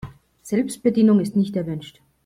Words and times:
Selbstbedienung 0.41 1.19
ist 1.19 1.35
nicht 1.35 1.55
erwünscht. 1.55 2.01